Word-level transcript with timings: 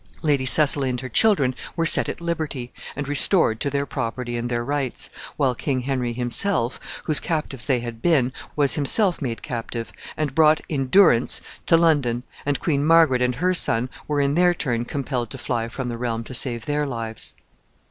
Lady 0.23 0.47
Cecily 0.47 0.89
and 0.89 0.99
her 1.01 1.09
children 1.09 1.53
were 1.75 1.85
set 1.85 2.09
at 2.09 2.19
liberty, 2.19 2.73
and 2.95 3.07
restored 3.07 3.59
to 3.59 3.69
their 3.69 3.85
property 3.85 4.35
and 4.35 4.49
their 4.49 4.65
rights, 4.65 5.11
while 5.37 5.53
King 5.53 5.81
Henry 5.81 6.11
himself, 6.11 6.79
whose 7.03 7.19
captives 7.19 7.67
they 7.67 7.81
had 7.81 8.01
been, 8.01 8.33
was 8.55 8.73
himself 8.73 9.21
made 9.21 9.43
captive, 9.43 9.93
and 10.17 10.33
brought 10.33 10.59
in 10.67 10.87
durance 10.87 11.39
to 11.67 11.77
London, 11.77 12.23
and 12.47 12.59
Queen 12.59 12.83
Margaret 12.83 13.21
and 13.21 13.35
her 13.35 13.53
son 13.53 13.91
were 14.07 14.19
in 14.19 14.33
their 14.33 14.55
turn 14.55 14.85
compelled 14.85 15.29
to 15.29 15.37
fly 15.37 15.67
from 15.67 15.87
the 15.87 15.99
realm 15.99 16.23
to 16.23 16.33
save 16.33 16.65
their 16.65 16.87
lives. 16.87 17.35